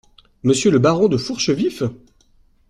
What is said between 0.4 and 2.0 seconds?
Monsieur le baron de Fourchevif?